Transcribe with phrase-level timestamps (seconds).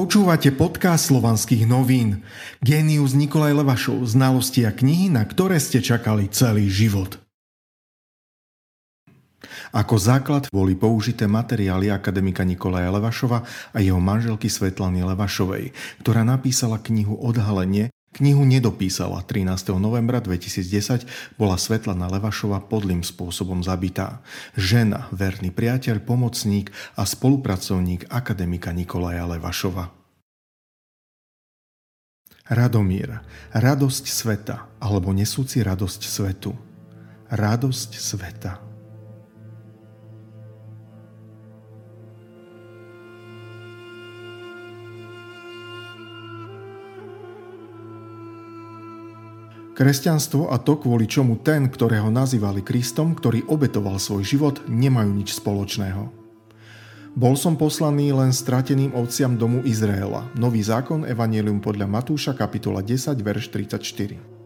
[0.00, 2.24] Počúvate podcast slovanských novín.
[2.64, 4.00] Genius Nikolaj Levašov.
[4.08, 7.20] Znalosti a knihy, na ktoré ste čakali celý život.
[9.76, 13.44] Ako základ boli použité materiály akademika Nikolaja Levašova
[13.76, 19.22] a jeho manželky Svetlany Levašovej, ktorá napísala knihu Odhalenie, Knihu nedopísala.
[19.22, 19.78] 13.
[19.78, 21.06] novembra 2010
[21.38, 24.18] bola Svetlana Levašova podlým spôsobom zabitá.
[24.58, 29.94] Žena, verný priateľ, pomocník a spolupracovník akademika Nikolaja Levašova.
[32.50, 33.22] Radomír.
[33.54, 36.50] Radosť sveta, alebo nesúci radosť svetu.
[37.30, 38.69] Radosť sveta.
[49.80, 55.40] Kresťanstvo a to, kvôli čomu ten, ktorého nazývali Kristom, ktorý obetoval svoj život, nemajú nič
[55.40, 56.12] spoločného.
[57.16, 60.28] Bol som poslaný len strateným ovciam domu Izraela.
[60.36, 64.39] Nový zákon, Evangelium podľa Matúša, kapitola 10, verš 34.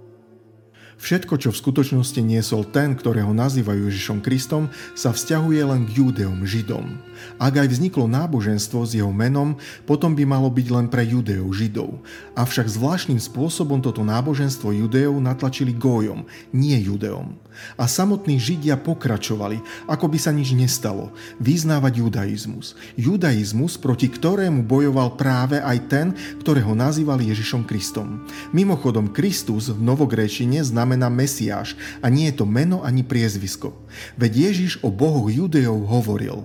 [0.98, 6.46] Všetko, čo v skutočnosti niesol ten, ktorého nazývajú Ježišom Kristom, sa vzťahuje len k Judeom,
[6.46, 6.98] Židom.
[7.38, 12.00] Ak aj vzniklo náboženstvo s jeho menom, potom by malo byť len pre Judeov, Židov.
[12.38, 17.36] Avšak zvláštnym spôsobom toto náboženstvo Judeov natlačili Gójom, nie Judeom.
[17.74, 22.78] A samotní Židia pokračovali, ako by sa nič nestalo, vyznávať judaizmus.
[22.94, 26.06] Judaizmus, proti ktorému bojoval práve aj ten,
[26.42, 28.26] ktorého nazývali Ježišom Kristom.
[28.54, 31.74] Mimochodom, Kristus v novogréčine znamená Mesiáš
[32.04, 33.74] a nie je to meno ani priezvisko.
[34.20, 36.44] Veď Ježiš o bohoch Judejov hovoril.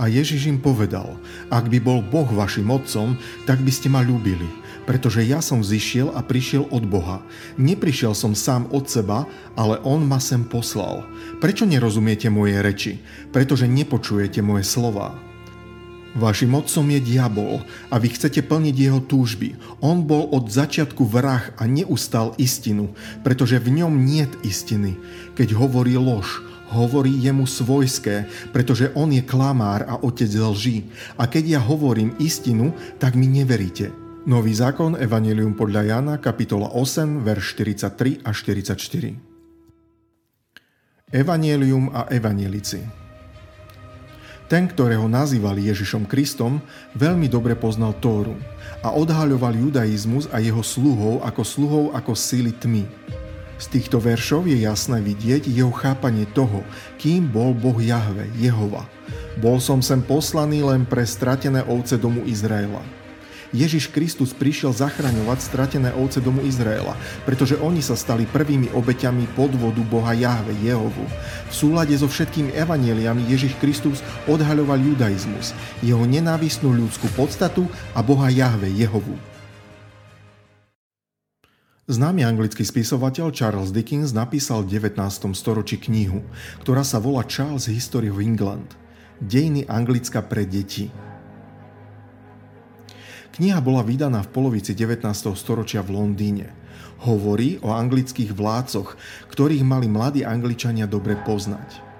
[0.00, 1.20] A Ježiš im povedal,
[1.52, 4.48] ak by bol Boh vašim otcom, tak by ste ma ľúbili,
[4.90, 7.22] pretože ja som zišiel a prišiel od Boha.
[7.54, 9.22] Neprišiel som sám od seba,
[9.54, 11.06] ale On ma sem poslal.
[11.38, 12.98] Prečo nerozumiete moje reči?
[13.30, 15.14] Pretože nepočujete moje slova.
[16.18, 19.54] Vašim otcom je diabol a vy chcete plniť jeho túžby.
[19.78, 22.90] On bol od začiatku vrah a neustal istinu,
[23.22, 24.98] pretože v ňom niet istiny.
[25.38, 26.42] Keď hovorí lož,
[26.74, 30.90] hovorí jemu svojské, pretože on je klamár a otec lží.
[31.14, 34.09] A keď ja hovorím istinu, tak mi neveríte.
[34.28, 39.16] Nový zákon, Evangelium podľa Jana, kapitola 8, verš 43 a 44.
[41.08, 42.84] Evangelium a Evangelici.
[44.44, 46.60] Ten, ktorého nazývali Ježišom Kristom,
[47.00, 48.36] veľmi dobre poznal Tóru
[48.84, 52.84] a odhaľoval judaizmus a jeho sluhov ako sluhov ako síly tmy.
[53.56, 56.60] Z týchto veršov je jasné vidieť jeho chápanie toho,
[57.00, 58.84] kým bol Boh Jahve, Jehova.
[59.40, 62.99] Bol som sem poslaný len pre stratené ovce domu Izraela.
[63.50, 66.94] Ježiš Kristus prišiel zachraňovať stratené ovce domu Izraela,
[67.26, 71.02] pretože oni sa stali prvými obeťami podvodu Boha Jahve, Jehovu.
[71.50, 75.50] V súlade so všetkými evanieliami Ježiš Kristus odhaľoval judaizmus,
[75.82, 79.18] jeho nenávistnú ľudskú podstatu a Boha Jahve, Jehovu.
[81.90, 84.94] Známy anglický spisovateľ Charles Dickens napísal v 19.
[85.34, 86.22] storočí knihu,
[86.62, 88.78] ktorá sa volá Charles History of England.
[89.18, 91.09] Dejiny Anglicka pre deti.
[93.30, 95.06] Kniha bola vydaná v polovici 19.
[95.38, 96.50] storočia v Londýne.
[97.06, 98.98] Hovorí o anglických vládcoch,
[99.30, 101.90] ktorých mali mladí Angličania dobre poznať.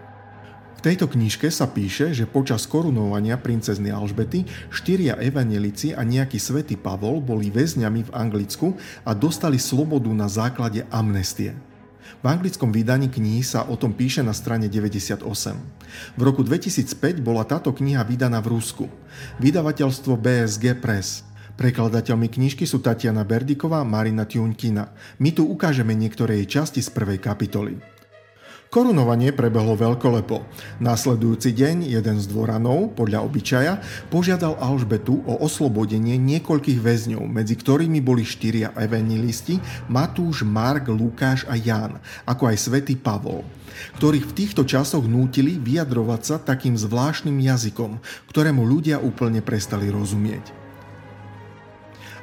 [0.81, 6.75] V tejto knižke sa píše, že počas korunovania princezny Alžbety štyria evanelici a nejaký svätý
[6.81, 8.75] Pavol boli väzňami v Anglicku
[9.05, 11.53] a dostali slobodu na základe amnestie.
[12.21, 15.25] V anglickom vydaní knihy sa o tom píše na strane 98.
[16.17, 18.87] V roku 2005 bola táto kniha vydaná v Rusku.
[19.39, 21.27] Vydavateľstvo BSG Press.
[21.61, 24.97] Prekladateľmi knižky sú Tatiana Berdiková a Marina Tiunkina.
[25.21, 28.00] My tu ukážeme niektoré jej časti z prvej kapitoly.
[28.71, 30.47] Korunovanie prebehlo veľkolepo.
[30.79, 33.83] Následujúci deň jeden z dvoranov, podľa obyčaja,
[34.15, 39.59] požiadal Alžbetu o oslobodenie niekoľkých väzňov, medzi ktorými boli štyria evanilisti
[39.91, 43.43] Matúš, Mark, Lukáš a Ján, ako aj svätý Pavol
[43.97, 50.60] ktorých v týchto časoch nútili vyjadrovať sa takým zvláštnym jazykom, ktorému ľudia úplne prestali rozumieť.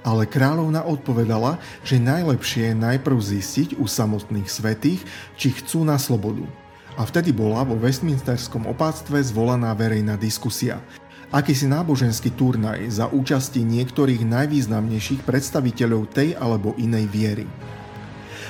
[0.01, 5.01] Ale kráľovna odpovedala, že najlepšie je najprv zistiť u samotných svetých,
[5.37, 6.45] či chcú na slobodu.
[6.97, 10.81] A vtedy bola vo Westminsterskom opáctve zvolaná verejná diskusia.
[11.29, 17.45] Akýsi náboženský turnaj za účasti niektorých najvýznamnejších predstaviteľov tej alebo inej viery.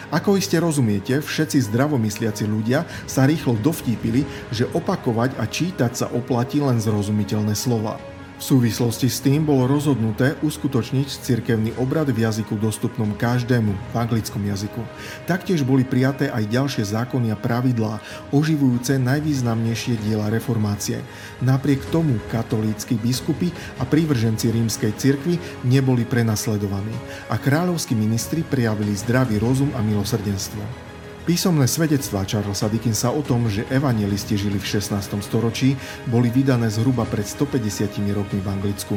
[0.07, 4.23] Ako iste rozumiete, všetci zdravomysliaci ľudia sa rýchlo dovtípili,
[4.55, 7.99] že opakovať a čítať sa oplatí len zrozumiteľné slova.
[8.37, 14.45] V súvislosti s tým bolo rozhodnuté uskutočniť cirkevný obrad v jazyku dostupnom každému, v anglickom
[14.45, 14.85] jazyku.
[15.25, 17.97] Taktiež boli prijaté aj ďalšie zákony a pravidlá,
[18.29, 21.01] oživujúce najvýznamnejšie diela reformácie.
[21.41, 23.49] Napriek tomu katolícky biskupy
[23.81, 26.93] a prívrženci rímskej cirkvi neboli prenasledovaní
[27.33, 30.86] a kráľovskí ministri prijavili zdravý rozum a milosrdenstvo.
[31.27, 35.11] Písomné svedectvá Charlesa Dickensa o tom, že evangelisti žili v 16.
[35.19, 35.75] storočí,
[36.07, 38.95] boli vydané zhruba pred 150 rokmi v Anglicku.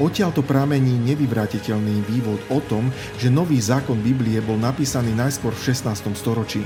[0.00, 2.88] Odtiaľto pramení nevyvratiteľný vývod o tom,
[3.20, 6.08] že nový zákon Biblie bol napísaný najskôr v 16.
[6.16, 6.64] storočí.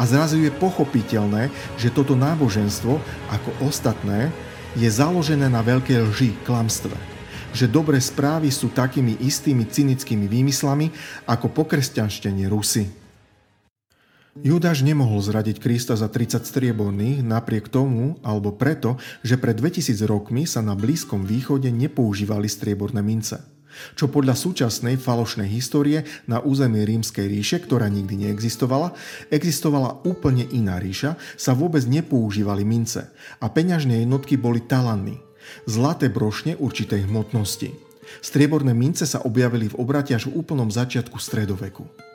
[0.00, 2.96] A zrazu je pochopiteľné, že toto náboženstvo,
[3.28, 4.32] ako ostatné,
[4.80, 6.96] je založené na veľkej lži, klamstve
[7.48, 10.92] že dobré správy sú takými istými cynickými výmyslami
[11.24, 12.97] ako pokresťanštenie Rusy.
[14.38, 18.94] Judáš nemohol zradiť Krista za 30 strieborných napriek tomu, alebo preto,
[19.26, 23.42] že pred 2000 rokmi sa na Blízkom východe nepoužívali strieborné mince.
[23.98, 28.94] Čo podľa súčasnej falošnej histórie na území rímskej ríše, ktorá nikdy neexistovala,
[29.26, 33.10] existovala úplne iná ríša, sa vôbec nepoužívali mince
[33.42, 35.18] a peňažné jednotky boli talanny,
[35.66, 37.74] zlaté brošne určitej hmotnosti.
[38.22, 42.07] Strieborné mince sa objavili v obrate až v úplnom začiatku stredoveku.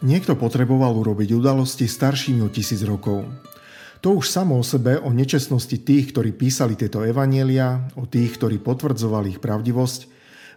[0.00, 3.28] Niekto potreboval urobiť udalosti staršími o tisíc rokov.
[4.00, 8.64] To už samo o sebe o nečestnosti tých, ktorí písali tieto evanielia, o tých, ktorí
[8.64, 10.08] potvrdzovali ich pravdivosť,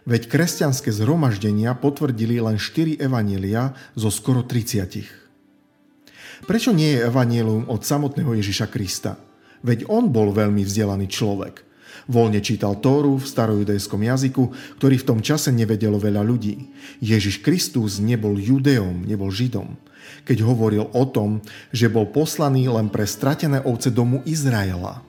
[0.08, 6.48] veď kresťanské zhromaždenia potvrdili len 4 evanielia zo skoro 30.
[6.48, 9.20] Prečo nie je evanielium od samotného Ježiša Krista?
[9.60, 11.60] Veď on bol veľmi vzdelaný človek–
[12.04, 14.44] Voľne čítal Tóru v starojudejskom jazyku,
[14.76, 16.68] ktorý v tom čase nevedelo veľa ľudí.
[17.00, 19.80] Ježiš Kristus nebol judeom, nebol židom.
[20.28, 21.40] Keď hovoril o tom,
[21.72, 25.00] že bol poslaný len pre stratené ovce domu Izraela.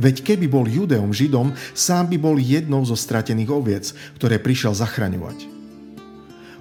[0.00, 3.84] Veď keby bol judeom, židom, sám by bol jednou zo stratených oviec,
[4.16, 5.52] ktoré prišiel zachraňovať.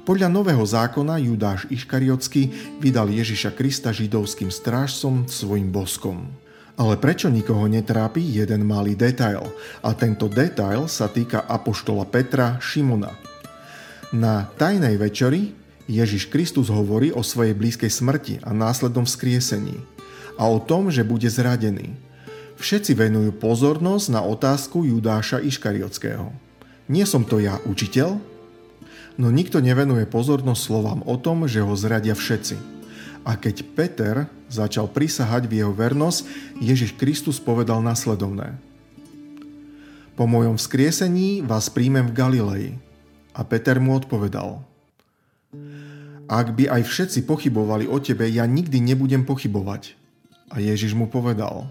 [0.05, 6.29] Podľa nového zákona Judáš Iškariotsky vydal Ježiša Krista židovským strážcom svojim boskom.
[6.75, 9.47] Ale prečo nikoho netrápi jeden malý detail?
[9.79, 13.15] A tento detail sa týka apoštola Petra Šimona.
[14.11, 15.55] Na tajnej večeri
[15.87, 19.79] Ježiš Kristus hovorí o svojej blízkej smrti a následnom vzkriesení
[20.35, 21.95] a o tom, že bude zradený.
[22.59, 26.31] Všetci venujú pozornosť na otázku Judáša Iškariotského.
[26.91, 28.19] Nie som to ja, učiteľ?
[29.15, 32.74] No nikto nevenuje pozornosť slovám o tom, že ho zradia všetci.
[33.25, 34.15] A keď Peter
[34.47, 36.19] začal prisahať v jeho vernosť,
[36.61, 38.53] Ježiš Kristus povedal nasledovné.
[40.13, 42.67] Po mojom vzkriesení vás príjmem v Galilei.
[43.35, 44.63] A Peter mu odpovedal.
[46.31, 49.97] Ak by aj všetci pochybovali o tebe, ja nikdy nebudem pochybovať.
[50.53, 51.67] A Ježiš mu povedal.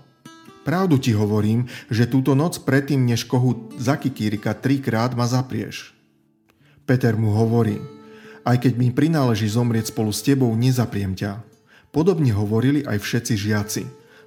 [0.66, 5.92] Pravdu ti hovorím, že túto noc predtým, než kohu zakikírika trikrát ma zaprieš.
[6.84, 7.80] Peter mu hovorí,
[8.44, 11.40] aj keď mi prináleží zomrieť spolu s tebou, nezapriem ťa.
[11.90, 13.82] Podobne hovorili aj všetci žiaci.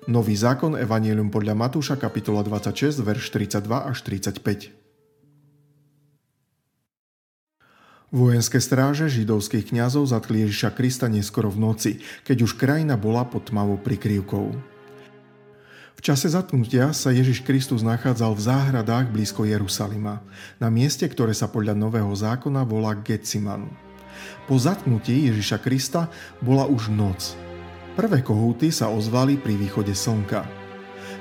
[0.10, 3.62] Nový zákon Evangelium podľa Matúša kapitola 26, verš 32
[3.92, 4.72] až 35.
[8.08, 11.92] Vojenské stráže židovských kňazov zatkli Ježiša Krista neskoro v noci,
[12.24, 14.48] keď už krajina bola pod tmavou prikrývkou.
[15.98, 20.24] V čase zatknutia sa Ježiš Kristus nachádzal v záhradách blízko Jerusalima,
[20.56, 23.87] na mieste, ktoré sa podľa Nového zákona volá Getsimanu.
[24.46, 26.08] Po zatknutí Ježiša Krista
[26.40, 27.36] bola už noc.
[27.98, 30.46] Prvé kohúty sa ozvali pri východe slnka.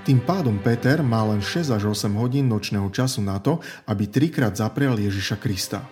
[0.06, 3.58] Tým pádom Peter má len 6 až 8 hodín nočného času na to,
[3.90, 5.82] aby trikrát zaprel Ježiša Krista.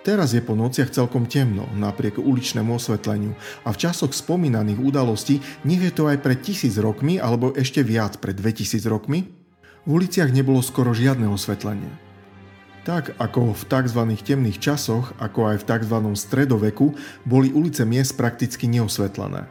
[0.00, 3.36] Teraz je po nociach celkom temno, napriek uličnému osvetleniu
[3.66, 8.16] a v časoch spomínaných udalostí, nech je to aj pred tisíc rokmi alebo ešte viac
[8.16, 9.28] pred 2000 rokmi,
[9.84, 12.09] v uliciach nebolo skoro žiadne osvetlenie.
[12.80, 14.00] Tak ako v tzv.
[14.24, 15.96] temných časoch, ako aj v tzv.
[16.16, 16.96] stredoveku,
[17.28, 19.44] boli ulice miest prakticky neosvetlené.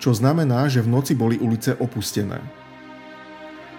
[0.00, 2.40] Čo znamená, že v noci boli ulice opustené.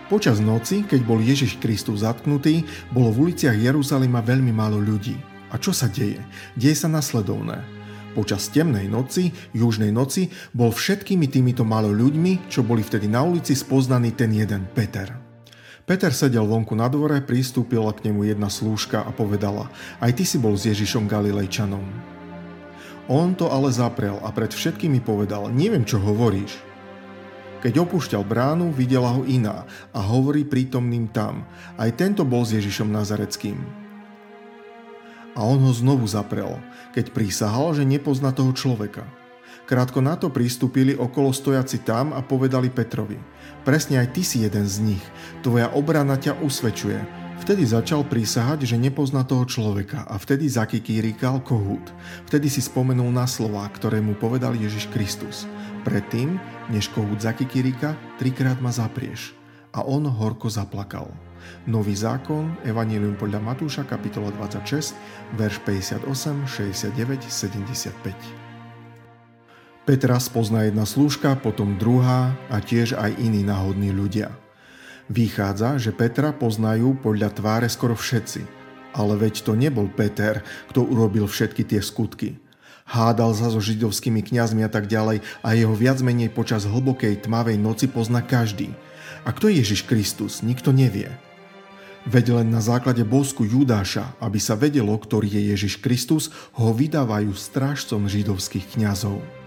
[0.05, 2.61] Počas noci, keď bol Ježiš Kristus zatknutý,
[2.93, 5.17] bolo v uliciach Jeruzalema veľmi málo ľudí.
[5.49, 6.21] A čo sa deje?
[6.53, 7.65] Deje sa nasledovné.
[8.13, 13.57] Počas temnej noci, južnej noci, bol všetkými týmito málo ľuďmi, čo boli vtedy na ulici,
[13.57, 15.24] spoznaný ten jeden Peter.
[15.85, 19.69] Peter sedel vonku na dvore, pristúpila k nemu jedna slúžka a povedala,
[20.01, 21.85] aj ty si bol s Ježišom Galilejčanom.
[23.05, 26.57] On to ale zaprel a pred všetkými povedal, neviem čo hovoríš.
[27.61, 31.45] Keď opúšťal bránu, videla ho iná a hovorí prítomným tam,
[31.77, 33.61] aj tento bol s Ježišom Nazareckým.
[35.37, 36.57] A on ho znovu zaprel,
[36.97, 39.05] keď prísahal, že nepozná toho človeka.
[39.65, 43.17] Krátko na to pristúpili okolo stojaci tam a povedali Petrovi,
[43.65, 45.05] presne aj ty si jeden z nich,
[45.41, 47.25] tvoja obrana ťa usvedčuje.
[47.41, 51.91] Vtedy začal prísahať, že nepozná toho človeka a vtedy zakikírikal kohút.
[52.29, 55.49] Vtedy si spomenul na slova, ktoré mu povedal Ježiš Kristus.
[55.81, 56.37] Predtým,
[56.69, 59.33] než kohút zakikírika, trikrát ma zaprieš.
[59.73, 61.09] A on horko zaplakal.
[61.65, 64.93] Nový zákon, Evangelium podľa Matúša, kapitola 26,
[65.35, 66.05] verš 58,
[66.47, 68.44] 69, 75.
[69.85, 74.33] Petra spozná jedna slúžka, potom druhá a tiež aj iní náhodní ľudia.
[75.13, 78.41] Vychádza, že Petra poznajú podľa tváre skoro všetci.
[78.97, 80.41] Ale veď to nebol Peter,
[80.73, 82.41] kto urobil všetky tie skutky.
[82.89, 87.61] Hádal sa so židovskými kňazmi a tak ďalej a jeho viac menej počas hlbokej tmavej
[87.61, 88.73] noci pozná každý.
[89.21, 91.13] A kto je Ježiš Kristus, nikto nevie.
[92.09, 97.37] Veď len na základe bosku Judáša, aby sa vedelo, ktorý je Ježiš Kristus, ho vydávajú
[97.37, 99.44] strážcom židovských kňazov.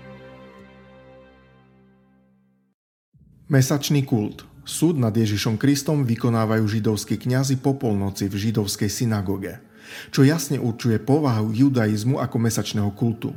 [3.49, 4.45] Mesačný kult.
[4.69, 9.57] Súd nad Ježišom Kristom vykonávajú židovskí kňazi po polnoci v židovskej synagóge,
[10.13, 13.33] čo jasne určuje povahu judaizmu ako mesačného kultu.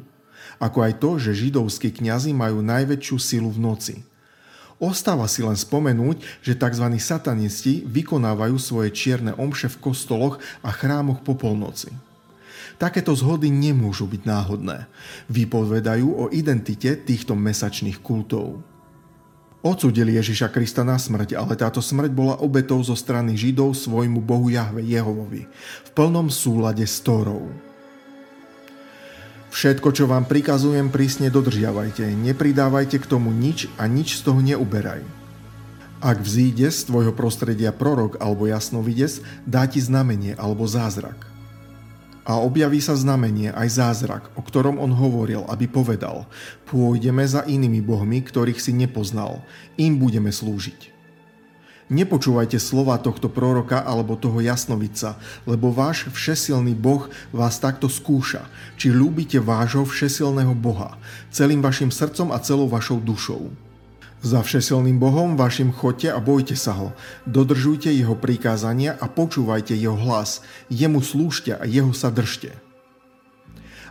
[0.60, 3.96] Ako aj to, že židovskí kňazi majú najväčšiu silu v noci.
[4.84, 6.92] Ostáva si len spomenúť, že tzv.
[7.00, 11.88] satanisti vykonávajú svoje čierne omše v kostoloch a chrámoch po polnoci.
[12.76, 14.92] Takéto zhody nemôžu byť náhodné.
[15.32, 18.60] Vypovedajú o identite týchto mesačných kultov.
[19.62, 24.50] Odsudili Ježiša Krista na smrť, ale táto smrť bola obetou zo strany Židov svojmu Bohu
[24.50, 25.46] Jahve Jehovovi
[25.86, 27.46] v plnom súlade s Tórou.
[29.54, 35.06] Všetko, čo vám prikazujem, prísne dodržiavajte, nepridávajte k tomu nič a nič z toho neuberaj.
[36.02, 41.31] Ak vzíde z tvojho prostredia prorok alebo jasnovidec, dá ti znamenie alebo zázrak
[42.22, 46.30] a objaví sa znamenie aj zázrak, o ktorom on hovoril, aby povedal,
[46.70, 49.42] pôjdeme za inými bohmi, ktorých si nepoznal,
[49.82, 50.94] im budeme slúžiť.
[51.92, 58.48] Nepočúvajte slova tohto proroka alebo toho jasnovica, lebo váš všesilný Boh vás takto skúša,
[58.80, 60.96] či ľúbite vášho všesilného Boha,
[61.36, 63.71] celým vašim srdcom a celou vašou dušou.
[64.22, 66.94] Za všesilným Bohom vašim chodte a bojte sa ho.
[67.26, 70.46] Dodržujte jeho prikázania a počúvajte jeho hlas.
[70.70, 72.54] Jemu slúžte a jeho sa držte.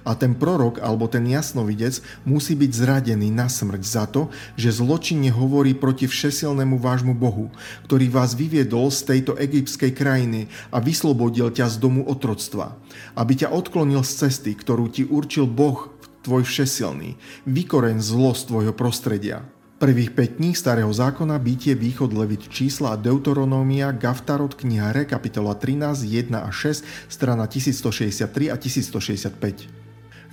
[0.06, 5.28] A ten prorok alebo ten jasnovidec musí byť zradený na smrť za to, že zločinne
[5.34, 7.52] hovorí proti všesilnému vášmu Bohu,
[7.90, 12.78] ktorý vás vyviedol z tejto egyptskej krajiny a vyslobodil ťa z domu otroctva,
[13.18, 15.92] aby ťa odklonil z cesty, ktorú ti určil Boh,
[16.25, 19.44] tvoj všesilný, vykoreň zlo z tvojho prostredia.
[19.80, 25.56] Prvých 5 kníh Starého zákona, Bytie, Východ, Levit, Čísla a Deuteronómia, Gaftarot, kniha Re, kapitola
[25.56, 29.72] 13, 1 a 6, strana 1163 a 1165.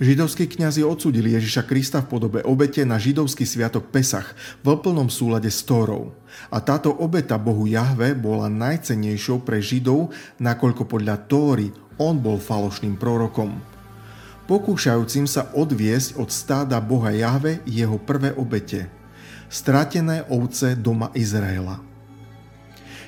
[0.04, 5.48] Židovskí kňazi odsudili Ježiša Krista v podobe obete na židovský sviatok Pesach v plnom súlade
[5.48, 6.12] s Tórou.
[6.52, 10.12] A táto obeta Bohu Jahve bola najcennejšou pre Židov,
[10.44, 13.56] nakoľko podľa Tóry on bol falošným prorokom.
[14.44, 18.92] Pokúšajúcim sa odviesť od stáda Boha Jahve jeho prvé obete–
[19.48, 21.80] stratené ovce doma Izraela.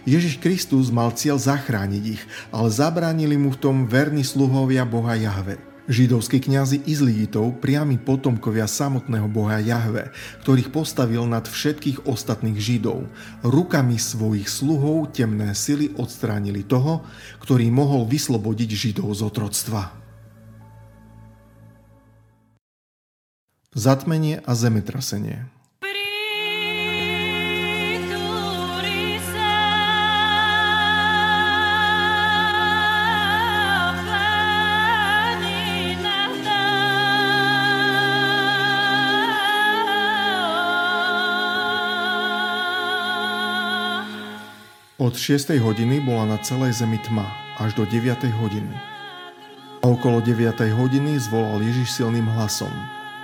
[0.09, 5.61] Ježiš Kristus mal cieľ zachrániť ich, ale zabránili mu v tom verní sluhovia Boha Jahve.
[5.91, 10.15] Židovskí kňazi Izliitov, priami potomkovia samotného Boha Jahve,
[10.47, 13.11] ktorých postavil nad všetkých ostatných Židov.
[13.43, 17.05] Rukami svojich sluhov temné sily odstránili toho,
[17.43, 19.83] ktorý mohol vyslobodiť Židov z otroctva.
[23.75, 25.60] Zatmenie a zemetrasenie
[45.01, 45.57] Od 6.
[45.65, 47.25] hodiny bola na celej zemi tma
[47.57, 48.21] až do 9.
[48.37, 48.77] hodiny.
[49.81, 50.61] A okolo 9.
[50.77, 52.69] hodiny zvolal Ježiš silným hlasom.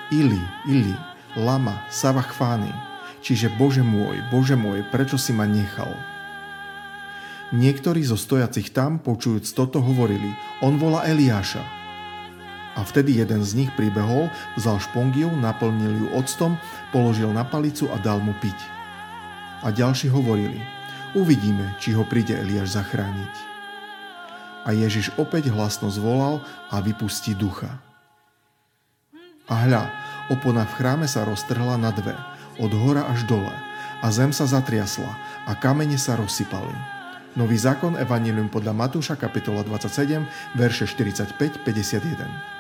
[0.08, 0.96] Ili, Ili,
[1.36, 2.72] lama, sabachfány,
[3.20, 5.92] čiže Bože môj, Bože môj, prečo si ma nechal?
[7.52, 10.32] Niektorí zo stojacich tam, počujúc toto, hovorili,
[10.64, 11.60] on volá Eliáša.
[12.72, 16.56] A vtedy jeden z nich pribehol, vzal špongiu, naplnil ju octom,
[16.88, 18.56] položil na palicu a dal mu piť.
[19.60, 20.56] A ďalší hovorili,
[21.16, 23.34] Uvidíme, či ho príde Eliáš zachrániť.
[24.68, 27.80] A Ježiš opäť hlasno zvolal a vypustí ducha.
[29.48, 29.88] A hľa,
[30.28, 32.12] opona v chráme sa roztrhla na dve,
[32.60, 33.54] od hora až dole,
[34.04, 35.08] a zem sa zatriasla
[35.48, 36.76] a kamene sa rozsypali.
[37.32, 40.20] Nový zákon Evangelium podľa Matúša kapitola 27,
[40.52, 42.56] verše 45-51.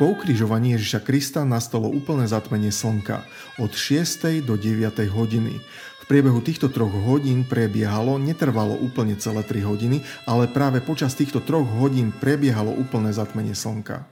[0.00, 3.22] Po ukrižovaní Ježiša Krista nastalo úplné zatmenie slnka
[3.60, 4.40] od 6.
[4.42, 4.88] do 9.
[5.10, 5.60] hodiny.
[6.02, 11.38] V priebehu týchto troch hodín prebiehalo, netrvalo úplne celé 3 hodiny, ale práve počas týchto
[11.38, 14.02] troch hodín prebiehalo úplné zatmenie slnka.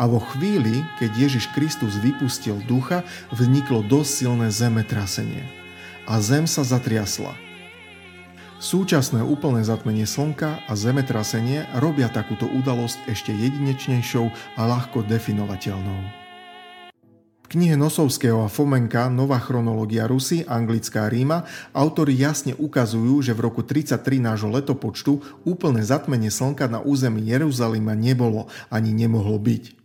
[0.00, 5.44] A vo chvíli, keď Ježiš Kristus vypustil ducha, vzniklo dosť silné zemetrasenie.
[6.08, 7.36] A zem sa zatriasla.
[8.56, 16.21] Súčasné úplné zatmenie slnka a zemetrasenie robia takúto udalosť ešte jedinečnejšou a ľahko definovateľnou.
[17.52, 21.44] Knihe Nosovského a Fomenka Nová chronológia Rusy, anglická Ríma
[21.76, 27.92] autori jasne ukazujú, že v roku 33 nášho letopočtu úplné zatmenie slnka na území Jeruzalema
[27.92, 29.81] nebolo ani nemohlo byť.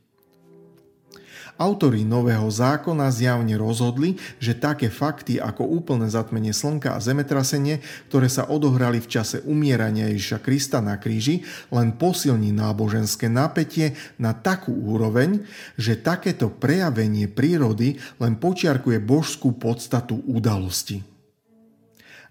[1.58, 7.82] Autori Nového zákona zjavne rozhodli, že také fakty ako úplné zatmenie slnka a zemetrasenie,
[8.14, 11.42] ktoré sa odohrali v čase umierania Ježiša Krista na kríži,
[11.74, 15.42] len posilní náboženské napätie na takú úroveň,
[15.82, 21.02] že takéto prejavenie prírody len počiarkuje božskú podstatu udalosti.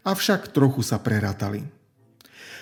[0.06, 1.66] Avšak trochu sa prerátali.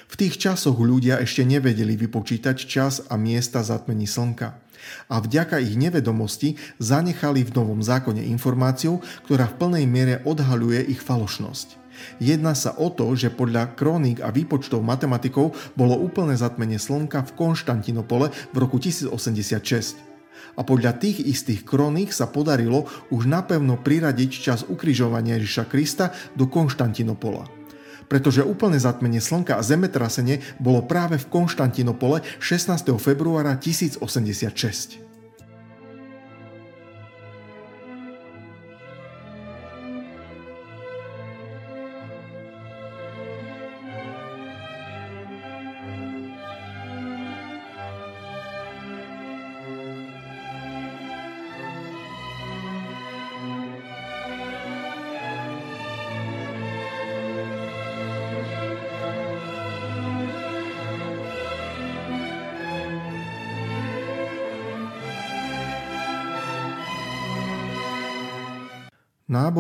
[0.09, 4.64] V tých časoch ľudia ešte nevedeli vypočítať čas a miesta zatmení slnka
[5.09, 11.01] a vďaka ich nevedomosti zanechali v Novom zákone informáciu, ktorá v plnej miere odhaľuje ich
[11.01, 11.85] falošnosť.
[12.19, 17.35] Jedná sa o to, že podľa kroník a výpočtov matematikov bolo úplné zatmenie slnka v
[17.39, 20.15] Konštantinopole v roku 1086.
[20.55, 26.47] A podľa tých istých kroník sa podarilo už napevno priradiť čas ukrižovania Ježiša Krista do
[26.47, 27.64] Konštantinopola
[28.09, 32.97] pretože úplné zatmenie slnka a zemetrasenie bolo práve v Konštantinopole 16.
[32.97, 35.04] februára 1086.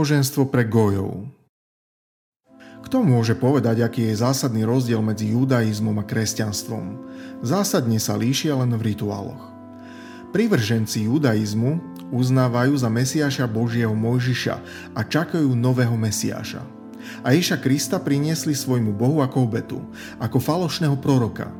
[0.04, 1.32] Náboženstvo pre gojov
[2.84, 7.00] Kto môže povedať, aký je zásadný rozdiel medzi judaizmom a kresťanstvom?
[7.40, 9.48] Zásadne sa líšia len v rituáloch.
[10.28, 11.80] Privrženci judaizmu
[12.12, 14.56] uznávajú za Mesiáša Božieho Mojžiša
[14.92, 16.60] a čakajú nového Mesiáša–
[17.22, 19.80] a Ježa Krista priniesli svojmu Bohu ako obetu,
[20.18, 21.52] ako falošného proroka.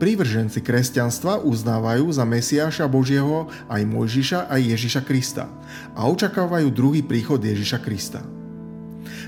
[0.00, 5.50] Prívrženci kresťanstva uznávajú za Mesiáša Božieho aj Mojžiša aj Ježiša Krista
[5.92, 8.22] a očakávajú druhý príchod Ježiša Krista.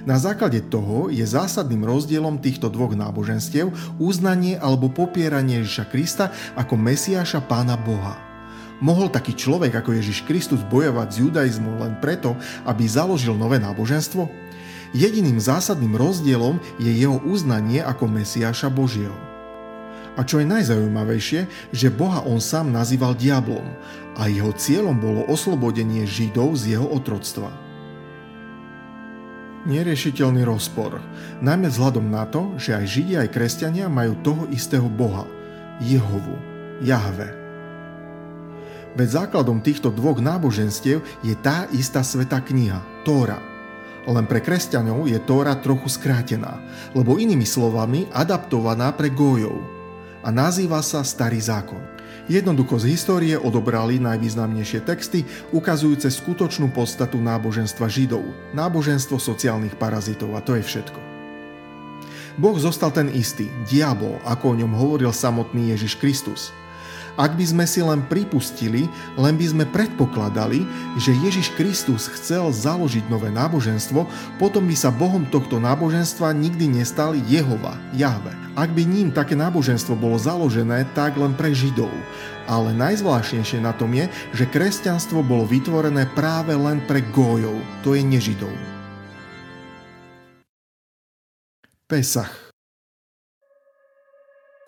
[0.08, 3.68] Na základe toho je zásadným rozdielom týchto dvoch náboženstiev
[4.00, 8.16] uznanie alebo popieranie Ježiša Krista ako Mesiáša Pána Boha.
[8.80, 12.32] Mohol taký človek ako Ježiš Kristus bojovať s judaizmom len preto,
[12.64, 14.24] aby založil nové náboženstvo?
[14.90, 19.14] Jediným zásadným rozdielom je jeho uznanie ako Mesiáša Božieho.
[20.18, 23.62] A čo je najzaujímavejšie, že Boha on sám nazýval diablom
[24.18, 27.54] a jeho cieľom bolo oslobodenie Židov z jeho otroctva.
[29.70, 30.98] Neriešiteľný rozpor,
[31.38, 35.22] najmä vzhľadom na to, že aj Židia aj kresťania majú toho istého Boha,
[35.78, 36.34] Jehovu,
[36.82, 37.30] Jahve.
[38.98, 43.38] Veď základom týchto dvoch náboženstiev je tá istá sveta kniha, Tóra–
[44.08, 46.60] len pre kresťanov je Tóra trochu skrátená,
[46.96, 49.60] lebo inými slovami adaptovaná pre gojov
[50.24, 51.80] a nazýva sa Starý zákon.
[52.30, 58.22] Jednoducho z histórie odobrali najvýznamnejšie texty ukazujúce skutočnú podstatu náboženstva Židov,
[58.54, 61.00] náboženstvo sociálnych parazitov a to je všetko.
[62.38, 66.54] Boh zostal ten istý, diabol, ako o ňom hovoril samotný Ježiš Kristus–
[67.20, 68.88] ak by sme si len pripustili,
[69.20, 70.64] len by sme predpokladali,
[70.96, 74.08] že Ježiš Kristus chcel založiť nové náboženstvo,
[74.40, 78.32] potom by sa Bohom tohto náboženstva nikdy nestal Jehova, Jahve.
[78.56, 81.92] Ak by ním také náboženstvo bolo založené, tak len pre Židov.
[82.48, 88.00] Ale najzvláštnejšie na tom je, že kresťanstvo bolo vytvorené práve len pre Gójov, to je
[88.00, 88.50] nežidov.
[91.84, 92.49] Pesach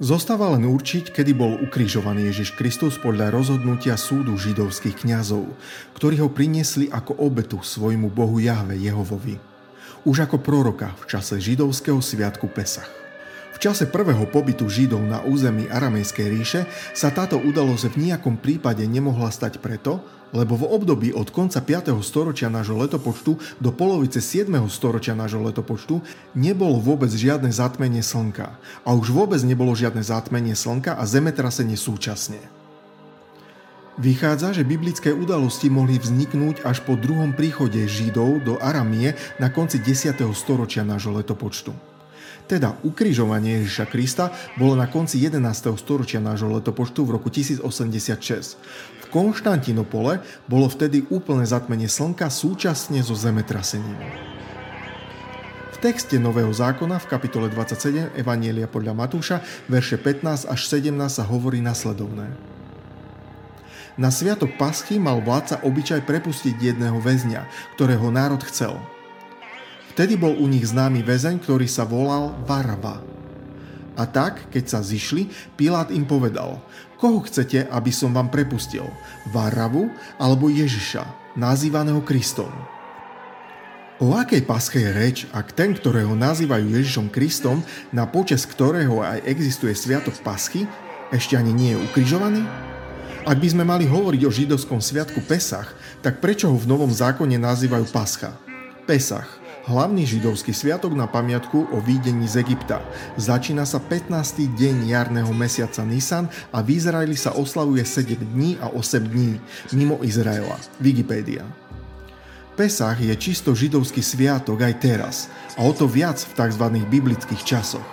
[0.02, 5.46] Zostáva len určiť, kedy bol ukrižovaný Ježiš Kristus podľa rozhodnutia súdu židovských kňazov,
[5.94, 9.38] ktorí ho priniesli ako obetu svojmu Bohu Jahve Jehovovi.
[10.02, 13.01] Už ako proroka v čase židovského sviatku Pesach.
[13.62, 16.60] Čase prvého pobytu Židov na území Aramejskej ríše
[16.98, 20.02] sa táto udalosť v nejakom prípade nemohla stať preto,
[20.34, 21.94] lebo v období od konca 5.
[22.02, 24.50] storočia nášho letopočtu do polovice 7.
[24.66, 26.02] storočia nášho letopočtu
[26.34, 28.50] nebolo vôbec žiadne zatmenie slnka
[28.82, 32.42] a už vôbec nebolo žiadne zatmenie slnka a zemetrasenie súčasne.
[33.94, 39.78] Vychádza, že biblické udalosti mohli vzniknúť až po druhom príchode Židov do Aramie na konci
[39.78, 40.18] 10.
[40.34, 41.91] storočia nášho letopočtu.
[42.50, 45.42] Teda ukrižovanie Ježiša Krista bolo na konci 11.
[45.78, 48.58] storočia nášho letopočtu v roku 1086.
[49.02, 53.98] V Konštantinopole bolo vtedy úplné zatmenie slnka súčasne so zemetrasením.
[55.72, 61.24] V texte Nového zákona v kapitole 27 Evanielia podľa Matúša, verše 15 až 17 sa
[61.26, 62.52] hovorí nasledovné.
[64.00, 67.44] Na sviatok Paschy mal vládca obyčaj prepustiť jedného väzňa,
[67.76, 68.80] ktorého národ chcel.
[69.92, 73.04] Vtedy bol u nich známy väzeň, ktorý sa volal Varava.
[73.92, 76.64] A tak, keď sa zišli, Pilát im povedal,
[76.96, 78.88] koho chcete, aby som vám prepustil?
[79.28, 82.48] Varavu alebo Ježiša, nazývaného Kristom?
[84.00, 87.60] O akej paske je reč, ak ten, ktorého nazývajú Ježišom Kristom,
[87.92, 90.64] na počas ktorého aj existuje sviatok Paschy,
[91.12, 92.42] ešte ani nie je ukrižovaný?
[93.28, 97.36] Ak by sme mali hovoriť o židovskom sviatku Pesach, tak prečo ho v Novom zákone
[97.36, 98.34] nazývajú Pascha?
[98.88, 102.82] Pesach, hlavný židovský sviatok na pamiatku o výdení z Egypta.
[103.14, 104.10] Začína sa 15.
[104.58, 109.38] deň jarného mesiaca Nisan a v Izraeli sa oslavuje 7 dní a 8 dní,
[109.74, 110.58] mimo Izraela.
[110.82, 111.46] Wikipédia.
[112.52, 115.16] Pesach je čisto židovský sviatok aj teraz
[115.56, 116.64] a o to viac v tzv.
[116.84, 117.86] biblických časoch.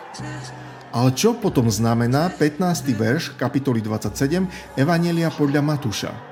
[0.89, 2.97] Ale čo potom znamená 15.
[2.97, 6.28] verš kapitoly 27 Evanelia podľa Matúša?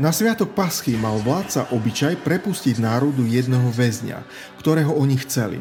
[0.00, 4.24] Na sviatok Paschy mal vládca obyčaj prepustiť národu jedného väzňa,
[4.56, 5.60] ktorého oni chceli.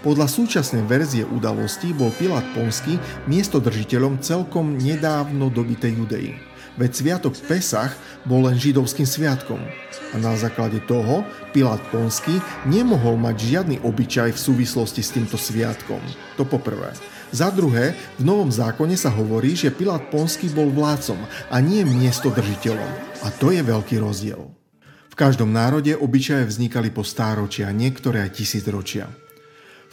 [0.00, 2.96] Podľa súčasnej verzie udalostí bol Pilát Ponský
[3.28, 6.40] miestodržiteľom celkom nedávno dobitej Judei.
[6.80, 7.92] Veď sviatok Pesach
[8.24, 9.60] bol len židovským sviatkom.
[9.60, 16.00] A na základe toho Pilát Ponský nemohol mať žiadny obyčaj v súvislosti s týmto sviatkom.
[16.40, 16.96] To poprvé.
[17.30, 21.14] Za druhé, v Novom zákone sa hovorí, že Pilát Ponský bol vládcom
[21.46, 22.90] a nie miestodržiteľom.
[23.22, 24.50] A to je veľký rozdiel.
[24.82, 29.06] V každom národe obyčaje vznikali po stáročia, niektoré aj tisícročia.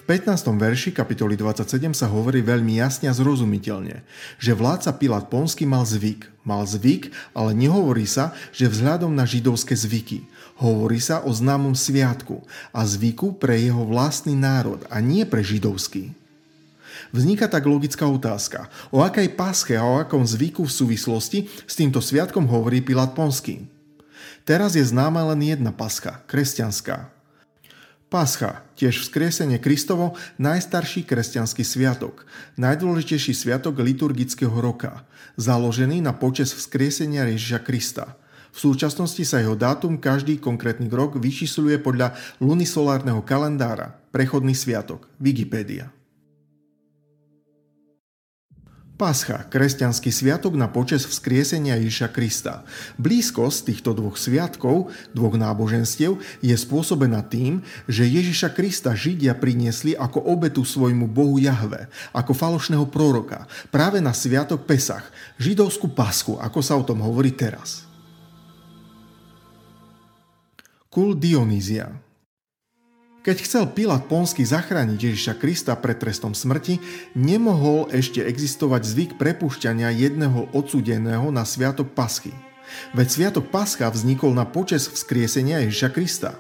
[0.01, 0.49] V 15.
[0.49, 4.01] verši kapitoly 27 sa hovorí veľmi jasne a zrozumiteľne,
[4.41, 6.25] že vládca Pilát Ponský mal zvyk.
[6.41, 10.25] Mal zvyk, ale nehovorí sa, že vzhľadom na židovské zvyky.
[10.57, 12.41] Hovorí sa o známom sviatku
[12.73, 16.17] a zvyku pre jeho vlastný národ a nie pre židovský.
[17.15, 22.03] Vzniká tak logická otázka, o akej páske a o akom zvyku v súvislosti s týmto
[22.03, 23.67] sviatkom hovorí Pilát Ponský.
[24.47, 27.11] Teraz je známa len jedna paska, kresťanská.
[28.07, 32.23] Pascha, tiež vzkriesenie Kristovo, najstarší kresťanský sviatok,
[32.55, 35.03] najdôležitejší sviatok liturgického roka,
[35.35, 38.15] založený na počes vzkriesenia Ježiša Krista.
[38.55, 45.91] V súčasnosti sa jeho dátum každý konkrétny rok vyčísluje podľa lunisolárneho kalendára, prechodný sviatok, Wikipedia.
[48.97, 52.65] Pascha, kresťanský sviatok na počas vzkriesenia Ježiša Krista.
[52.97, 60.25] Blízkosť týchto dvoch sviatkov, dvoch náboženstiev, je spôsobená tým, že Ježiša Krista Židia priniesli ako
[60.25, 65.05] obetu svojmu Bohu Jahve, ako falošného proroka, práve na sviatok Pesach,
[65.37, 67.85] židovskú pasku, ako sa o tom hovorí teraz.
[70.89, 72.06] Kul Dionýzia
[73.27, 76.79] keď chcel Pilát Ponsky zachrániť Ježiša Krista pred trestom smrti,
[77.11, 82.31] nemohol ešte existovať zvyk prepušťania jedného odsudeného na sviatok Paschy.
[82.95, 86.39] Veď sviatok Pascha vznikol na počes vzkriesenia Ježiša Krista.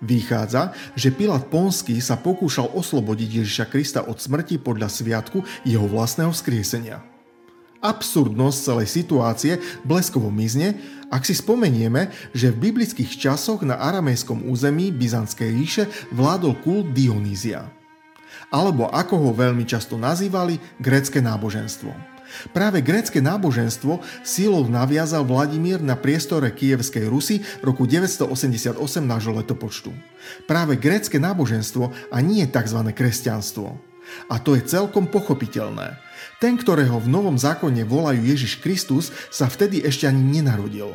[0.00, 6.32] Vychádza, že Pilát Ponsky sa pokúšal oslobodiť Ježiša Krista od smrti podľa sviatku jeho vlastného
[6.32, 7.13] vzkriesenia.
[7.84, 10.80] Absurdnosť celej situácie bleskovo mizne,
[11.12, 17.68] ak si spomenieme, že v biblických časoch na aramejskom území Byzantskej ríše vládol kult Dionýzia.
[18.48, 22.14] Alebo ako ho veľmi často nazývali, grécke náboženstvo.
[22.50, 29.92] Práve grécke náboženstvo sílou naviazal Vladimír na priestore Kievskej Rusy roku 988 nášho letopočtu.
[30.48, 32.80] Práve grécke náboženstvo a nie tzv.
[32.90, 33.76] kresťanstvo.
[34.28, 35.96] A to je celkom pochopiteľné.
[36.44, 40.92] Ten, ktorého v Novom zákone volajú Ježiš Kristus, sa vtedy ešte ani nenarodil.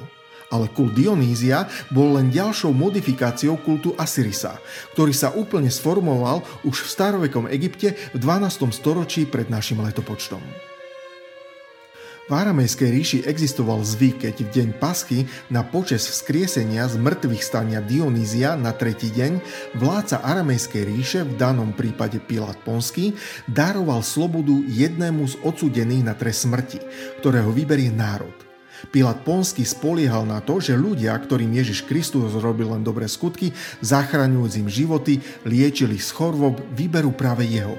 [0.53, 4.61] Ale kult Dionýzia bol len ďalšou modifikáciou kultu Asyrisa,
[4.93, 8.69] ktorý sa úplne sformoval už v starovekom Egypte v 12.
[8.69, 10.45] storočí pred našim letopočtom.
[12.29, 17.81] V aramejskej ríši existoval zvyk, keď v deň Paschy na počes vzkriesenia z mŕtvych stania
[17.81, 19.41] Dionýzia na tretí deň
[19.73, 23.17] vládca aramejskej ríše, v danom prípade Pilát Ponský,
[23.49, 26.77] daroval slobodu jednému z odsudených na trest smrti,
[27.17, 28.37] ktorého vyberie národ.
[28.93, 34.53] Pilát Ponský spoliehal na to, že ľudia, ktorým Ježiš Kristus robil len dobré skutky, zachraňujúc
[34.61, 35.17] im životy,
[35.49, 37.73] liečili z chorôb, vyberú práve jeho.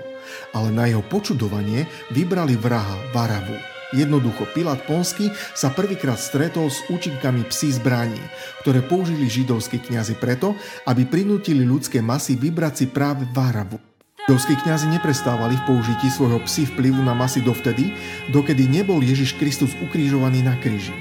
[0.50, 3.79] Ale na jeho počudovanie vybrali vraha Varavu.
[3.90, 8.22] Jednoducho, Pilát Ponsky sa prvýkrát stretol s účinkami psí zbraní,
[8.62, 10.54] ktoré použili židovskí kňazi preto,
[10.86, 13.82] aby prinútili ľudské masy vybrať si práve Váravu.
[14.30, 17.98] Židovskí kňazi neprestávali v použití svojho psi vplyvu na masy dovtedy,
[18.30, 20.94] dokedy nebol Ježiš Kristus ukrižovaný na kríži.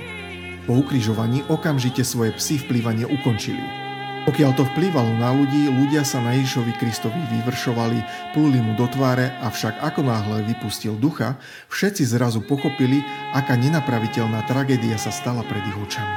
[0.66, 3.89] Po ukrižovaní okamžite svoje psi vplyvanie ukončili.
[4.28, 9.32] Pokiaľ to vplyvalo na ľudí, ľudia sa na Ježišovi Kristovi vyvršovali, pluli mu do tváre,
[9.40, 11.40] avšak ako náhle vypustil ducha,
[11.72, 13.00] všetci zrazu pochopili,
[13.32, 16.16] aká nenapraviteľná tragédia sa stala pred ich očami.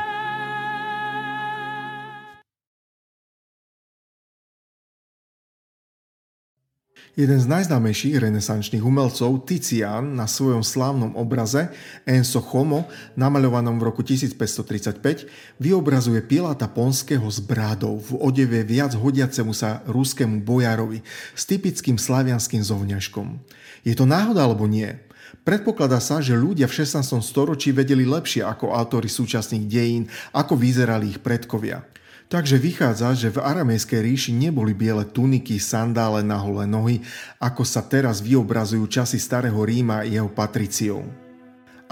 [7.13, 11.69] Jeden z najznámejších renesančných umelcov, Tician, na svojom slávnom obraze
[12.09, 12.89] Enso Homo,
[13.21, 15.29] namaľovanom v roku 1535,
[15.61, 21.05] vyobrazuje Piláta Ponského s brádou v odeve viac hodiacemu sa ruskému bojárovi
[21.37, 23.45] s typickým slavianským zovňažkom.
[23.85, 24.89] Je to náhoda alebo nie?
[25.45, 26.97] Predpokladá sa, že ľudia v 16.
[27.21, 31.85] storočí vedeli lepšie ako autory súčasných dejín, ako vyzerali ich predkovia.
[32.33, 37.05] Takže vychádza, že v aramejskej ríši neboli biele tuniky, sandále na holé nohy,
[37.37, 41.05] ako sa teraz vyobrazujú časy starého Ríma a jeho patriciou.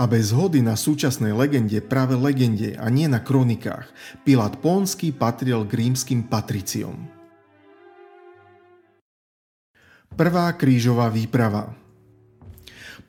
[0.00, 3.92] A bez hody na súčasnej legende, práve legende a nie na kronikách,
[4.24, 6.96] Pilát Pónsky patril k rímským patriciom.
[10.16, 11.68] Prvá krížová výprava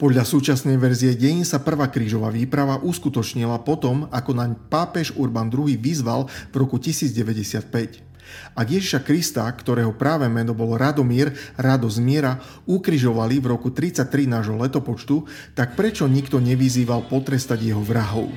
[0.02, 5.78] podľa súčasnej verzie dejín sa prvá krížová výprava uskutočnila potom, ako naň pápež Urban II
[5.78, 8.02] vyzval v roku 1095.
[8.58, 14.58] Ak Ježiša Krista, ktorého práve meno bolo Radomír, radosť miera, ukrižovali v roku 33 nášho
[14.58, 15.22] letopočtu,
[15.54, 18.34] tak prečo nikto nevyzýval potrestať jeho vrahov?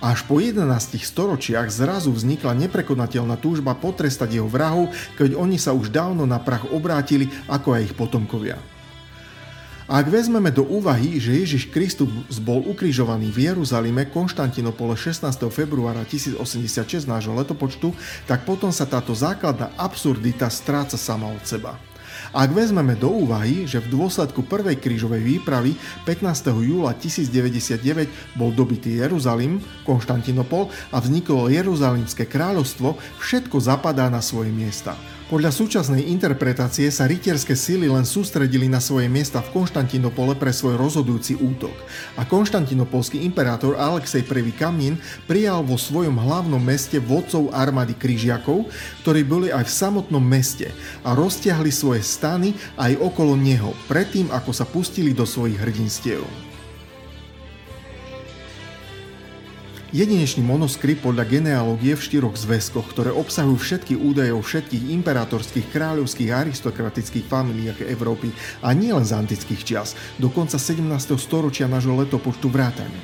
[0.00, 0.64] Až po 11
[0.96, 4.88] storočiach zrazu vznikla neprekonateľná túžba potrestať jeho vrahov,
[5.20, 8.71] keď oni sa už dávno na prach obrátili ako aj ich potomkovia.
[9.90, 15.26] Ak vezmeme do úvahy, že Ježiš Kristus bol ukrižovaný v Jeruzalime Konštantinopole 16.
[15.50, 17.90] februára 1086 nášho letopočtu,
[18.30, 21.74] tak potom sa táto základná absurdita stráca sama od seba.
[22.30, 25.74] Ak vezmeme do úvahy, že v dôsledku prvej krížovej výpravy
[26.06, 26.54] 15.
[26.62, 34.94] júla 1099 bol dobitý Jeruzalem, Konštantinopol a vzniklo Jeruzalimské kráľovstvo, všetko zapadá na svoje miesta.
[35.32, 40.76] Podľa súčasnej interpretácie sa rytierské síly len sústredili na svoje miesta v Konštantinopole pre svoj
[40.76, 41.72] rozhodujúci útok
[42.20, 48.68] a konštantinopolský imperátor Alexej I Kamín prijal vo svojom hlavnom meste vodcov armády križiakov,
[49.00, 50.68] ktorí boli aj v samotnom meste
[51.00, 56.51] a roztiahli svoje stany aj okolo neho, predtým ako sa pustili do svojich hrdinstiev.
[59.92, 66.32] Jedinečný monoskript podľa genealógie v štyroch zväzkoch, ktoré obsahujú všetky údaje o všetkých imperatorských, kráľovských
[66.32, 68.32] a aristokratických familiách Európy
[68.64, 70.88] a nielen z antických čias, do konca 17.
[71.20, 72.96] storočia nášho letopočtu vrátane.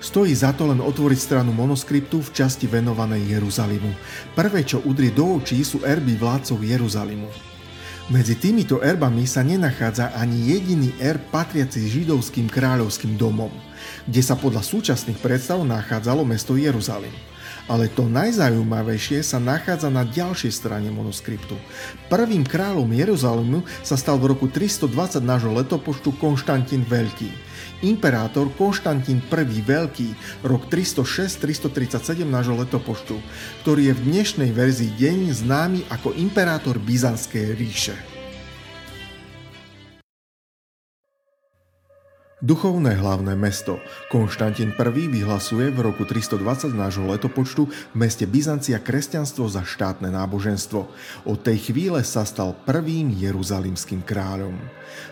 [0.00, 3.92] Stojí za to len otvoriť stranu monoskriptu v časti venovanej Jeruzalimu.
[4.32, 7.28] Prvé, čo udrie do očí, sú erby vládcov Jeruzalimu.
[8.08, 13.52] Medzi týmito erbami sa nenachádza ani jediný erb patriaci židovským kráľovským domom,
[14.08, 17.12] kde sa podľa súčasných predstav nachádzalo mesto Jeruzalem.
[17.66, 21.58] Ale to najzaujímavejšie sa nachádza na ďalšej strane manuskriptu.
[22.06, 27.26] Prvým kráľom Jeruzalému sa stal v roku 320 nášho letopočtu Konštantín Veľký.
[27.82, 30.14] Imperátor Konštantín I Veľký,
[30.46, 33.18] rok 306-337 nášho letopočtu,
[33.66, 38.15] ktorý je v dnešnej verzii deň známy ako imperátor Byzantskej ríše.
[42.46, 43.82] Duchovné hlavné mesto.
[44.06, 50.86] Konštantín I vyhlasuje v roku 320 nášho letopočtu v meste Byzancia kresťanstvo za štátne náboženstvo.
[51.26, 54.54] Od tej chvíle sa stal prvým jeruzalimským kráľom.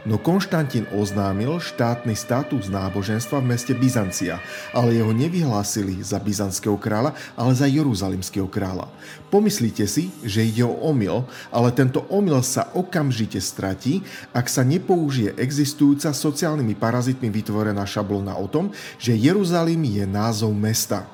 [0.07, 4.39] No Konštantín oznámil štátny status náboženstva v meste Byzancia,
[4.71, 8.87] ale jeho nevyhlásili za byzantského kráľa, ale za jeruzalimského kráľa.
[9.35, 15.35] Pomyslíte si, že ide o omyl, ale tento omyl sa okamžite stratí, ak sa nepoužije
[15.35, 21.09] existujúca sociálnymi parazitmi algoritmy vytvorená šablona o tom, že Jeruzalém je názov mesta.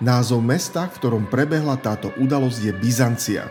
[0.00, 3.44] Názov mesta, v ktorom prebehla táto udalosť, je Byzancia.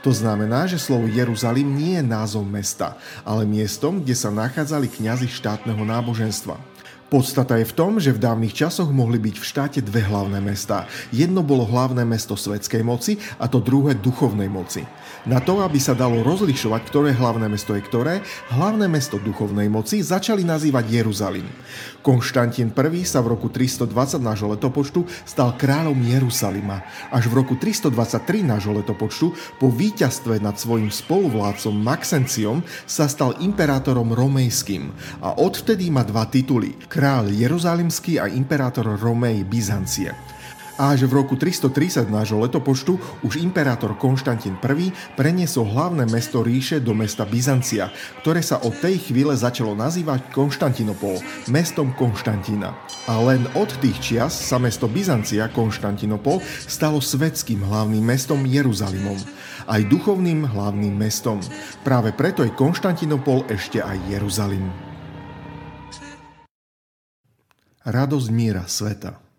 [0.00, 5.28] To znamená, že slovo Jeruzalém nie je názov mesta, ale miestom, kde sa nachádzali kňazi
[5.28, 6.56] štátneho náboženstva.
[7.10, 10.86] Podstata je v tom, že v dávnych časoch mohli byť v štáte dve hlavné mestá.
[11.10, 14.86] Jedno bolo hlavné mesto svetskej moci a to druhé duchovnej moci.
[15.28, 18.24] Na to, aby sa dalo rozlišovať, ktoré hlavné mesto je ktoré,
[18.56, 21.44] hlavné mesto duchovnej moci začali nazývať Jeruzalem.
[22.00, 26.80] Konštantín I sa v roku 320 nášho letopočtu stal kráľom Jeruzalima.
[27.12, 34.16] Až v roku 323 nášho letopočtu po víťazstve nad svojim spoluvládcom Maxenciom sa stal imperátorom
[34.16, 34.88] romejským
[35.20, 40.39] a odvtedy má dva tituly– král Jeruzalimský a imperátor Romej Byzancie.
[40.80, 46.80] A až v roku 330 nášho letopočtu už imperátor Konštantín I preniesol hlavné mesto ríše
[46.80, 47.92] do mesta Byzancia,
[48.24, 51.20] ktoré sa od tej chvíle začalo nazývať Konštantinopol,
[51.52, 52.72] mestom Konštantína.
[53.04, 59.20] A len od tých čias sa mesto Byzancia, Konštantinopol, stalo svetským hlavným mestom Jeruzalimom
[59.68, 61.44] aj duchovným hlavným mestom.
[61.84, 64.64] Práve preto je Konštantinopol ešte aj Jeruzalim.
[67.84, 69.29] Radosť míra sveta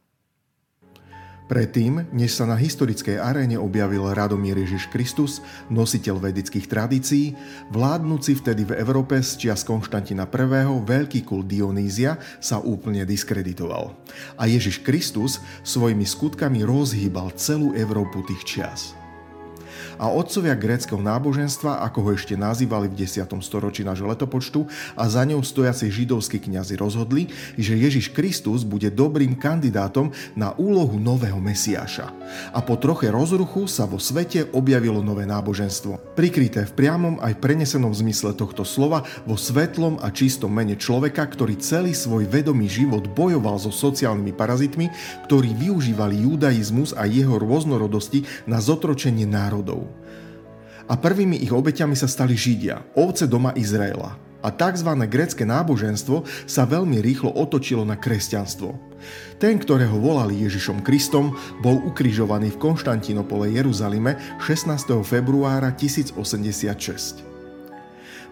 [1.52, 7.36] Predtým, než sa na historickej aréne objavil Radomír Ježiš Kristus, nositeľ vedických tradícií,
[7.76, 10.48] vládnúci vtedy v Európe z čias Konštantina I.
[10.80, 13.92] veľký kult Dionýzia sa úplne diskreditoval.
[14.40, 19.01] A Ježiš Kristus svojimi skutkami rozhýbal celú Európu tých čias
[20.02, 23.22] a otcovia gréckého náboženstva, ako ho ešte nazývali v 10.
[23.46, 24.66] storočí nášho letopočtu,
[24.98, 30.98] a za ňou stojaci židovskí kňazi rozhodli, že Ježiš Kristus bude dobrým kandidátom na úlohu
[30.98, 32.10] nového Mesiáša.
[32.50, 36.18] A po troche rozruchu sa vo svete objavilo nové náboženstvo.
[36.18, 41.62] Prikryté v priamom aj prenesenom zmysle tohto slova vo svetlom a čistom mene človeka, ktorý
[41.62, 44.90] celý svoj vedomý život bojoval so sociálnymi parazitmi,
[45.30, 49.91] ktorí využívali judaizmus a jeho rôznorodosti na zotročenie národov
[50.92, 54.20] a prvými ich obeťami sa stali Židia, ovce doma Izraela.
[54.42, 54.90] A tzv.
[55.08, 58.76] grecké náboženstvo sa veľmi rýchlo otočilo na kresťanstvo.
[59.40, 65.00] Ten, ktorého volali Ježišom Kristom, bol ukrižovaný v Konštantinopole Jeruzalime 16.
[65.06, 67.24] februára 1086.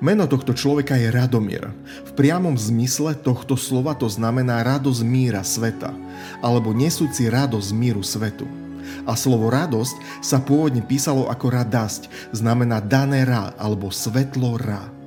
[0.02, 1.70] Meno tohto človeka je Radomír.
[2.08, 5.94] V priamom zmysle tohto slova to znamená radosť míra sveta,
[6.42, 8.69] alebo nesúci radosť míru svetu.
[9.08, 15.00] A slovo radosť sa pôvodne písalo ako radasť, znamená dané ra alebo svetlo ra.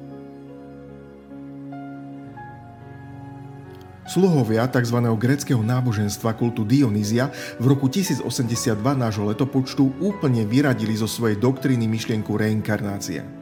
[4.03, 4.99] Sluhovia tzv.
[5.17, 12.35] greckého náboženstva kultu Dionýzia v roku 1082 nášho letopočtu úplne vyradili zo svojej doktríny myšlienku
[12.37, 13.42] reinkarnácie.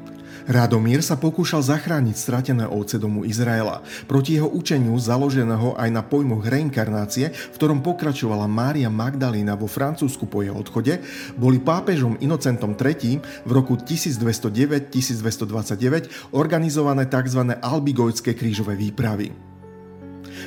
[0.50, 3.86] Radomír sa pokúšal zachrániť stratené ovce domu Izraela.
[4.10, 10.26] Proti jeho učeniu, založeného aj na pojmoch reinkarnácie, v ktorom pokračovala Mária Magdalena vo Francúzsku
[10.26, 10.98] po jeho odchode,
[11.38, 17.54] boli pápežom Inocentom III v roku 1209-1229 organizované tzv.
[17.62, 19.49] albigojské krížové výpravy.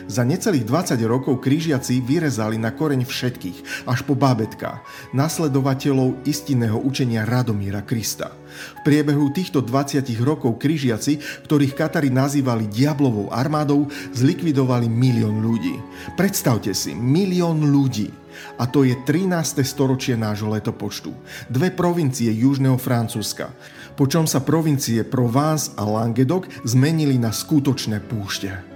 [0.08, 4.84] Za necelých 20 rokov krížiaci vyrezali na koreň všetkých, až po bábetka,
[5.16, 8.34] nasledovateľov istinného učenia Radomíra Krista.
[8.80, 15.80] V priebehu týchto 20 rokov krížiaci, ktorých Katari nazývali diablovou armádou, zlikvidovali milión ľudí.
[16.14, 18.14] Predstavte si, milión ľudí.
[18.58, 19.62] A to je 13.
[19.62, 21.14] storočie nášho letopočtu.
[21.50, 23.54] Dve provincie južného Francúzska
[23.94, 28.73] počom sa provincie Provence a Languedoc zmenili na skutočné púšte.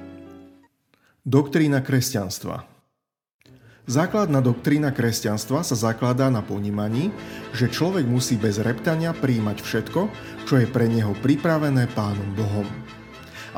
[1.28, 2.64] Doktrína kresťanstva
[3.84, 7.12] Základná doktrína kresťanstva sa zakladá na ponímaní,
[7.52, 10.08] že človek musí bez reptania príjmať všetko,
[10.48, 12.64] čo je pre neho pripravené Pánom Bohom.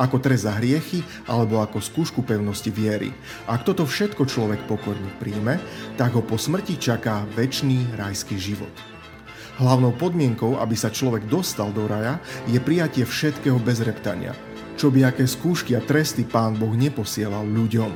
[0.02, 3.14] Ako trest za hriechy alebo ako skúšku pevnosti viery.
[3.46, 5.62] Ak toto všetko človek pokorne príjme,
[5.94, 8.74] tak ho po smrti čaká väčší rajský život.
[9.62, 12.18] Hlavnou podmienkou, aby sa človek dostal do raja,
[12.50, 14.34] je prijatie všetkého bez reptania–
[14.80, 17.92] čo by aké skúšky a tresty pán Boh neposielal ľuďom.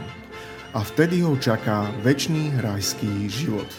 [0.75, 3.71] A vtedy ho čaká väčší rajský život.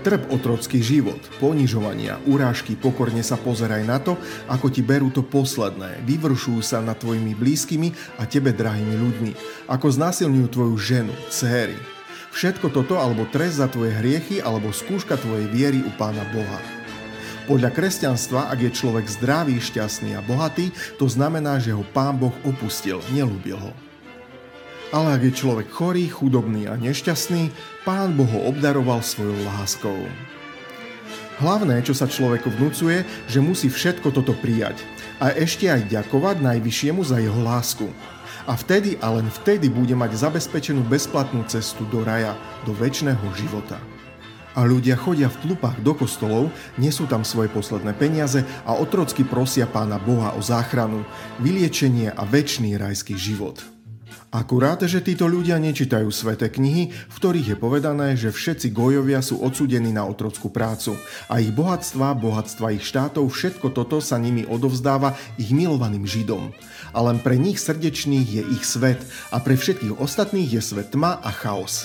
[0.00, 4.16] Trp otrocký život, ponižovania, urážky, pokorne sa pozeraj na to,
[4.48, 9.30] ako ti berú to posledné, vyvršujú sa nad tvojimi blízkymi a tebe drahými ľuďmi,
[9.68, 11.76] ako znásilňujú tvoju ženu, céry.
[12.32, 16.81] Všetko toto alebo trest za tvoje hriechy alebo skúška tvojej viery u Pána Boha.
[17.42, 22.34] Podľa kresťanstva, ak je človek zdravý, šťastný a bohatý, to znamená, že ho pán Boh
[22.46, 23.74] opustil, nelúbil ho.
[24.94, 27.50] Ale ak je človek chorý, chudobný a nešťastný,
[27.82, 30.06] pán Boh ho obdaroval svojou láskou.
[31.42, 34.78] Hlavné, čo sa človeku vnúcuje, že musí všetko toto prijať
[35.18, 37.90] a ešte aj ďakovať Najvyššiemu za jeho lásku.
[38.46, 43.82] A vtedy a len vtedy bude mať zabezpečenú bezplatnú cestu do raja, do väčšného života
[44.56, 49.64] a ľudia chodia v tlupách do kostolov, nesú tam svoje posledné peniaze a otrocky prosia
[49.64, 51.04] pána Boha o záchranu,
[51.40, 53.72] vyliečenie a väčší rajský život.
[54.32, 59.44] Akurát, že títo ľudia nečítajú sveté knihy, v ktorých je povedané, že všetci gojovia sú
[59.44, 60.96] odsudení na otrockú prácu
[61.28, 66.48] a ich bohatstva, bohatstva ich štátov, všetko toto sa nimi odovzdáva ich milovaným Židom.
[66.96, 71.20] A len pre nich srdečných je ich svet a pre všetkých ostatných je svet tma
[71.20, 71.84] a chaos.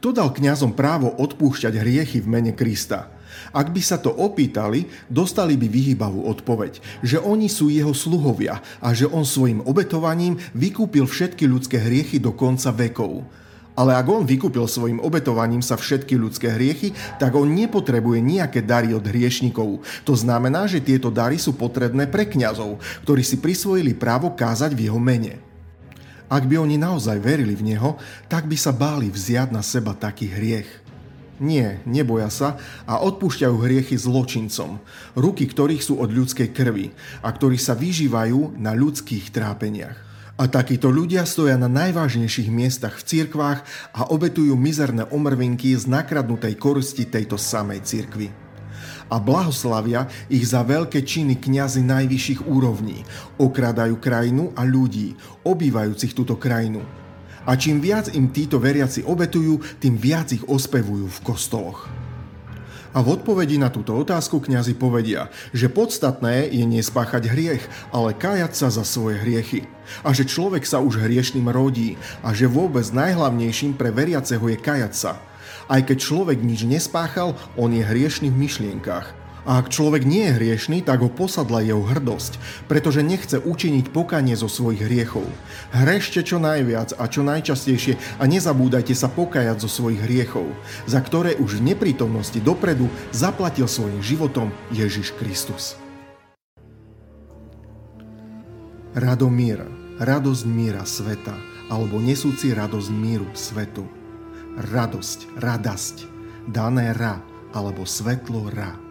[0.00, 3.12] Kto dal kňazom právo odpúšťať hriechy v mene Krista?
[3.52, 8.96] Ak by sa to opýtali, dostali by vyhýbavú odpoveď, že oni sú jeho sluhovia a
[8.96, 13.28] že on svojim obetovaním vykúpil všetky ľudské hriechy do konca vekov.
[13.76, 18.96] Ale ak on vykúpil svojim obetovaním sa všetky ľudské hriechy, tak on nepotrebuje nejaké dary
[18.96, 19.84] od hriešnikov.
[20.08, 24.88] To znamená, že tieto dary sú potrebné pre kňazov, ktorí si prisvojili právo kázať v
[24.88, 25.49] jeho mene.
[26.30, 27.98] Ak by oni naozaj verili v Neho,
[28.30, 30.70] tak by sa báli vziať na seba taký hriech.
[31.42, 32.54] Nie, neboja sa
[32.86, 34.78] a odpúšťajú hriechy zločincom,
[35.18, 36.94] ruky ktorých sú od ľudskej krvi
[37.26, 39.98] a ktorí sa vyžívajú na ľudských trápeniach.
[40.38, 43.60] A takíto ľudia stoja na najvážnejších miestach v cirkvách
[43.90, 48.49] a obetujú mizerné omrvinky z nakradnutej koristi tejto samej cirkvy
[49.10, 53.02] a blahoslavia ich za veľké činy kňazi najvyšších úrovní.
[53.36, 56.86] Okradajú krajinu a ľudí, obývajúcich túto krajinu.
[57.44, 61.90] A čím viac im títo veriaci obetujú, tým viac ich ospevujú v kostoloch.
[62.90, 67.62] A v odpovedi na túto otázku kňazi povedia, že podstatné je nespáchať hriech,
[67.94, 69.62] ale kájať sa za svoje hriechy.
[70.02, 71.94] A že človek sa už hriešným rodí
[72.26, 75.12] a že vôbec najhlavnejším pre veriaceho je kajať sa–
[75.70, 79.14] aj keď človek nič nespáchal, on je hriešný v myšlienkach.
[79.48, 82.36] A ak človek nie je hriešný, tak ho posadla jeho hrdosť,
[82.68, 85.24] pretože nechce učiniť pokanie zo svojich hriechov.
[85.72, 90.44] Hrešte čo najviac a čo najčastejšie a nezabúdajte sa pokajať zo svojich hriechov,
[90.84, 95.80] za ktoré už v neprítomnosti dopredu zaplatil svojim životom Ježiš Kristus.
[98.92, 99.64] Radomír,
[100.02, 101.38] radosť míra sveta,
[101.72, 103.99] alebo nesúci radosť míru svetu
[104.58, 105.96] radosť, radasť,
[106.50, 107.22] dané ra
[107.54, 108.89] alebo svetlo ra.